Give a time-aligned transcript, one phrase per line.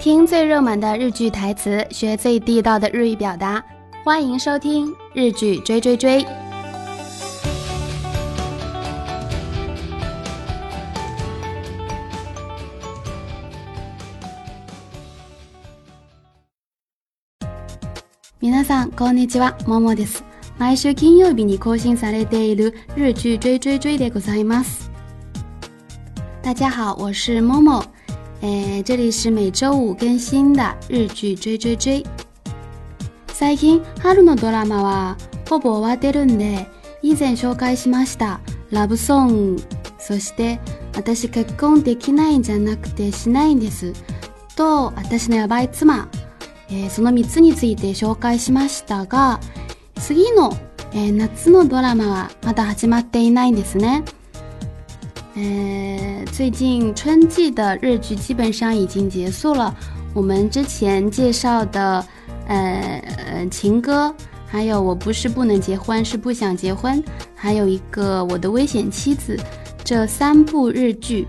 [0.00, 3.64] 听最热门的日剧台词，学最地道的日语表达。
[4.04, 6.24] 欢迎收听《日剧追追追》。
[18.38, 20.22] 皆さんこんにちは、ももです。
[20.56, 24.90] 毎週金曜日に更新されている日剧追追追でございます。
[26.42, 27.82] 大家好，我是も
[28.41, 28.47] も。
[28.47, 32.05] え这里是每周五更新的日剧追追追。
[33.31, 35.17] 最近春のドラマは
[35.49, 36.67] ほぼ終わってるんで、
[37.01, 39.63] 以前紹介しましたラブソング、
[39.97, 40.59] そして
[40.95, 43.93] 私結婚できないんじゃなくてしないんです。
[44.55, 46.07] と私のやばい妻、
[46.69, 49.39] えー、その3つについて紹介しましたが、
[49.95, 50.51] 次の、
[50.93, 54.03] えー、夏のドラマはまだ始まっていないんですね。
[55.34, 59.74] 呃，最近春季的日剧基本上已经结束了。
[60.14, 62.04] 我们之前介绍的，
[62.48, 63.02] 呃
[63.34, 64.14] 呃，情歌，
[64.46, 67.02] 还有我不是不能结婚，是不想结婚，
[67.34, 69.38] 还有一个我的危险妻子，
[69.84, 71.26] 这三部日剧，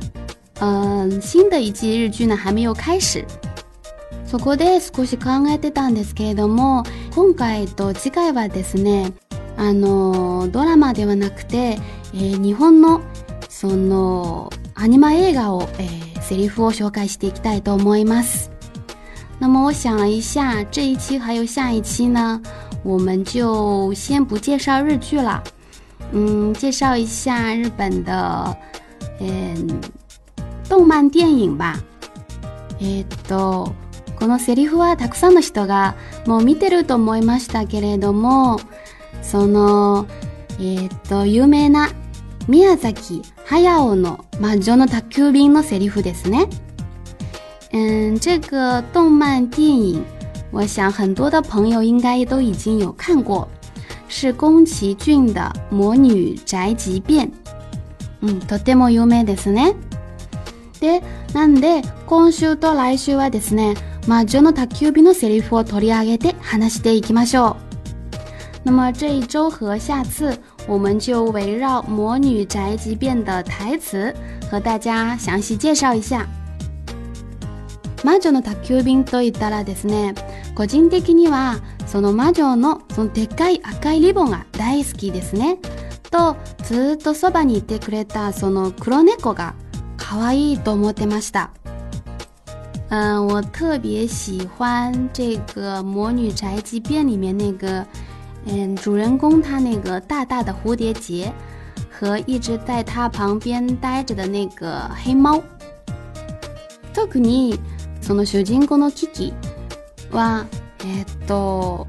[0.59, 3.25] 嗯，新的一季日剧呢还没有开始。
[4.25, 6.83] そこで少し考えてたんですけれども、
[7.15, 9.13] 今回と次回はですね、
[9.55, 11.79] あのドラマではなくて、
[12.13, 13.01] え日本の
[13.62, 18.50] そのアニマ映画を、えー、セリフを紹介していきたいと思います。
[19.38, 22.42] 那么我想了一下，这一期还有下一期呢，
[22.82, 25.40] 我们就先不介绍日剧了，
[26.10, 28.56] 嗯，介绍一下日本的，
[29.20, 29.80] 嗯，
[30.68, 31.78] 动漫电影吧。
[32.80, 33.72] えっと、
[34.18, 35.94] このセリフはたくさんの人が
[36.26, 38.58] もう見てると思いましたけれども、
[39.22, 40.08] その、
[40.58, 41.90] えっと、有名な
[42.48, 46.46] 宮崎駿の魔女の宅急便のセリフですね。
[47.72, 50.02] 嗯，这个动漫电影，
[50.50, 53.48] 我想很多的朋友应该都已经有看过，
[54.08, 57.26] 是宫崎骏的《魔女宅急便》。
[58.22, 59.74] うん、とても有名ですね。
[60.80, 61.02] で、
[61.32, 63.74] なんで今週と来週はですね、
[64.06, 67.56] 魔女の宅急便のセリフを取り上げて話していきましょう。
[68.64, 70.38] 那么这一周和下次。
[70.68, 74.14] 我们就围绕《魔女宅急便》的台词
[74.50, 76.26] 和大家详细介绍一下。
[78.04, 80.14] 魔女の宅急便と言ったらですね、
[80.54, 85.58] 個人的にはその魔女のそのでっかい赤いリボンが大好きですね。
[86.10, 89.54] とずっとそばにいてくれたその黒猫が
[89.96, 91.50] 可愛いと思ってました。
[92.90, 97.84] 嗯，我特别喜欢这个《魔女宅急便》里面那个。
[98.46, 101.32] 嗯，主人公他那个大大的蝴蝶结，
[101.90, 105.42] 和一直在他旁边待着的那个黑猫。
[106.92, 107.58] 特に
[108.00, 109.32] その主人公のキキ
[110.10, 110.44] は、
[110.84, 111.86] えっと、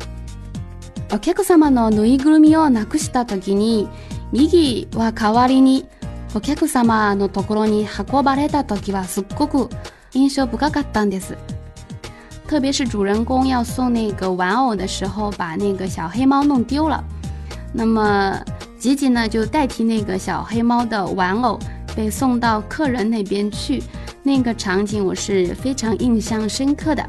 [1.11, 3.89] お客様のぬいぐるみをなくした時に、
[4.31, 5.85] ギギは代わりに
[6.35, 9.69] お客様のところに運ばれた時はすっごく
[10.13, 11.35] 印象深かったんです。
[12.47, 17.03] 特别是主人公要送那个玩偶的时候，把那个小黑猫弄丢了，
[17.73, 18.39] 那么
[18.77, 21.57] 吉吉呢就代替那个小黑猫的玩偶
[21.95, 23.81] 被送到客人那边去，
[24.21, 27.03] 那个场景我是非常印象深刻的。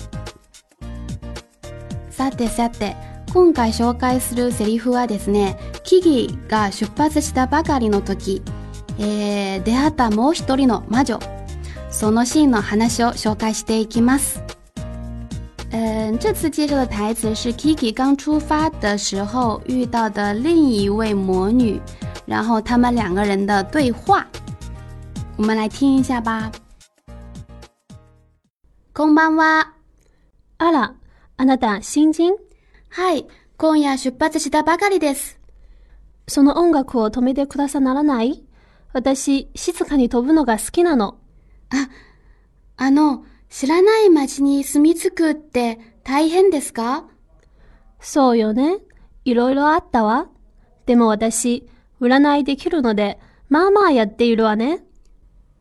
[2.10, 2.94] さてさて、
[3.32, 8.40] 今回紹介するセリフはですね、キギが出発したばかりの時、
[8.98, 11.18] えー、出会ったもう一人の魔女、
[11.90, 14.40] そのシーンの話を紹介していきます。
[15.76, 21.80] 嗯，这次介绍的台词是 Kiki 刚出发的时候遇到的另一位魔女，
[22.26, 24.24] 然后他们两个人的对话，
[25.36, 26.52] 我们来听一下吧。
[28.92, 29.72] こんばんは。
[30.58, 30.94] あら、
[31.36, 32.36] あなた新人？
[32.90, 35.40] はい、今夜出発したばかりです。
[36.28, 38.44] その音楽を止めてくださならない？
[38.92, 41.16] 私静かに飛ぶのが好きなの。
[41.70, 41.88] あ、
[42.76, 43.24] あの。
[43.56, 47.04] 知らない町に住み着くって大変ですか？
[48.00, 48.78] そうよね。
[49.24, 50.28] いろいろあったわ。
[50.86, 51.64] でも私、
[52.00, 54.82] 占いできるので、まあまあやっているわね。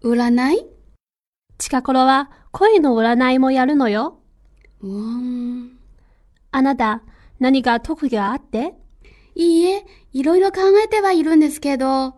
[0.03, 0.65] 占い？
[1.59, 4.17] 近頃は恋の占いもやるのよ。
[4.81, 5.77] うーん。
[6.49, 7.03] あなた、
[7.39, 8.73] 何か特技があって？
[9.35, 12.15] いいえ、いろいろ考えてはいるんですけど。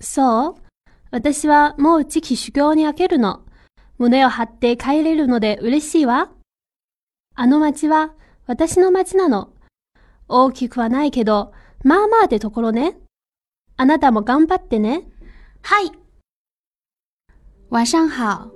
[0.00, 0.62] そう
[1.10, 3.42] 私はもう次期修行に開けるの。
[3.98, 6.30] 胸を張って帰れるので嬉しいわ。
[7.34, 8.12] あの町は
[8.46, 9.50] 私の町なの。
[10.28, 11.52] 大きくはないけど、
[11.82, 12.98] まあまあってところね。
[13.76, 15.02] あなたも頑張ってね。
[15.62, 15.92] はい。
[17.68, 18.50] 晚上好。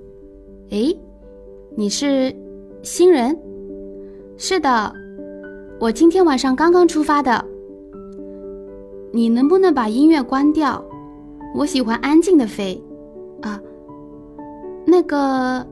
[0.71, 0.97] 诶，
[1.77, 2.35] 你是
[2.83, 3.37] 新人？
[4.39, 4.95] 是的，
[5.81, 7.45] 我今天晚上刚刚出发的。
[9.13, 10.85] 你能不能把音乐关掉？
[11.55, 12.83] 我喜欢安静的飞。
[14.91, 15.65] 那个，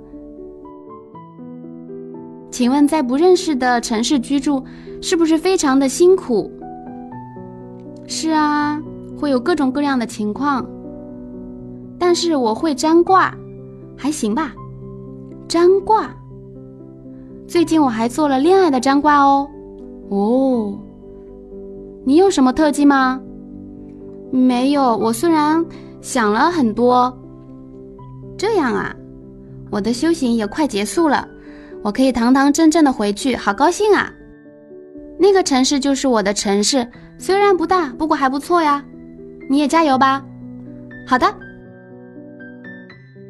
[2.53, 4.62] 请问在不认识的城市居住
[5.03, 6.49] 是不是非常的辛苦？
[8.06, 8.81] 是啊，
[9.19, 10.65] 会有各种各样的情况。
[11.99, 13.37] 但是我会占卦，
[13.97, 14.55] 还行吧。
[15.49, 16.14] 占卦。
[17.49, 19.49] 最近我还做了恋爱的占卦哦。
[20.11, 20.79] 哦，
[22.05, 23.21] 你有什么特技吗？
[24.31, 24.97] 没有。
[24.97, 25.64] 我虽然
[26.00, 27.12] 想了很多。
[28.37, 28.94] 这样啊，
[29.71, 31.27] 我的修行也快结束了，
[31.81, 34.12] 我可以堂堂正正的回去，好高兴啊！
[35.19, 36.88] 那个城市就是我的城市，
[37.18, 38.83] 虽然不大，不过还不错呀。
[39.50, 40.24] 你也加油吧。
[41.07, 41.25] 好的。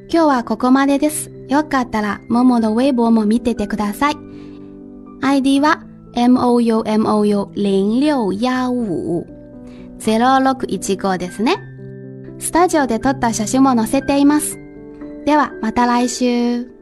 [0.10, 1.32] 今日はここまでです。
[1.50, 4.18] よかったらもものウェイボーも見ててください。
[5.22, 5.84] ID は
[6.14, 9.26] M O U M O U 零六幺五
[9.98, 11.58] ゼロ六一五ですね。
[12.40, 14.60] スタジオで撮った写真も載せています。
[15.25, 16.78] ではまた来週。